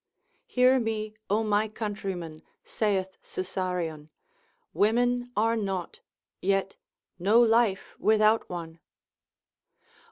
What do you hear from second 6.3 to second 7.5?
yet no